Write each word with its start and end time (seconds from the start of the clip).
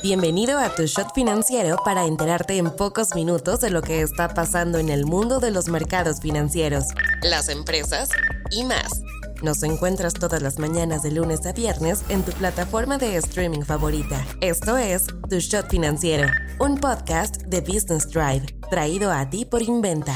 Bienvenido 0.00 0.60
a 0.60 0.72
tu 0.72 0.84
shot 0.86 1.12
financiero 1.12 1.76
para 1.84 2.06
enterarte 2.06 2.56
en 2.56 2.70
pocos 2.70 3.16
minutos 3.16 3.58
de 3.60 3.70
lo 3.70 3.82
que 3.82 4.00
está 4.00 4.28
pasando 4.28 4.78
en 4.78 4.90
el 4.90 5.04
mundo 5.04 5.40
de 5.40 5.50
los 5.50 5.66
mercados 5.68 6.20
financieros, 6.20 6.84
las 7.20 7.48
empresas 7.48 8.08
y 8.52 8.62
más. 8.62 9.02
Nos 9.42 9.64
encuentras 9.64 10.14
todas 10.14 10.40
las 10.40 10.60
mañanas 10.60 11.02
de 11.02 11.10
lunes 11.10 11.44
a 11.46 11.52
viernes 11.52 12.04
en 12.10 12.22
tu 12.22 12.30
plataforma 12.30 12.96
de 12.96 13.16
streaming 13.16 13.62
favorita. 13.62 14.24
Esto 14.40 14.76
es 14.76 15.04
Tu 15.28 15.40
Shot 15.40 15.68
Financiero, 15.68 16.28
un 16.60 16.78
podcast 16.78 17.42
de 17.42 17.60
Business 17.60 18.08
Drive, 18.08 18.46
traído 18.70 19.10
a 19.10 19.28
ti 19.28 19.44
por 19.44 19.62
Inventa. 19.62 20.14